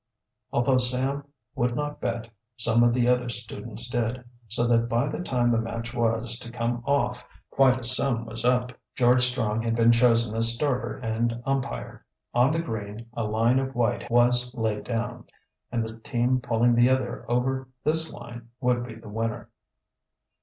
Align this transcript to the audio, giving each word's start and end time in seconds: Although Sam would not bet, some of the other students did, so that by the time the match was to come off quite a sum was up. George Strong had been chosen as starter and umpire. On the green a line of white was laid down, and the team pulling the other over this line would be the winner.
Although 0.51 0.79
Sam 0.79 1.25
would 1.53 1.75
not 1.75 2.01
bet, 2.01 2.27
some 2.57 2.81
of 2.81 2.91
the 2.91 3.07
other 3.07 3.29
students 3.29 3.87
did, 3.87 4.23
so 4.47 4.65
that 4.65 4.89
by 4.89 5.07
the 5.07 5.21
time 5.21 5.51
the 5.51 5.59
match 5.61 5.93
was 5.93 6.39
to 6.39 6.51
come 6.51 6.81
off 6.87 7.23
quite 7.51 7.79
a 7.79 7.83
sum 7.83 8.25
was 8.25 8.43
up. 8.43 8.71
George 8.95 9.21
Strong 9.21 9.61
had 9.61 9.75
been 9.75 9.91
chosen 9.91 10.35
as 10.35 10.55
starter 10.55 10.97
and 10.97 11.39
umpire. 11.45 12.03
On 12.33 12.51
the 12.51 12.63
green 12.63 13.05
a 13.13 13.25
line 13.25 13.59
of 13.59 13.75
white 13.75 14.09
was 14.09 14.51
laid 14.55 14.85
down, 14.85 15.25
and 15.71 15.87
the 15.87 15.99
team 15.99 16.41
pulling 16.41 16.73
the 16.73 16.89
other 16.89 17.23
over 17.29 17.67
this 17.83 18.11
line 18.11 18.49
would 18.59 18.83
be 18.83 18.95
the 18.95 19.07
winner. 19.07 19.51